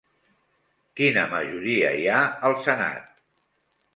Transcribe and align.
Quina 0.99 1.25
majoria 1.33 1.93
hi 1.99 2.09
ha 2.13 2.23
al 2.49 2.57
senat? 2.69 3.23